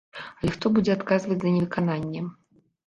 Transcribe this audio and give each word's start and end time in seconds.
Але 0.39 0.53
хто 0.55 0.71
будзе 0.77 0.91
адказваць 0.97 1.41
за 1.45 1.55
невыкананне? 1.59 2.29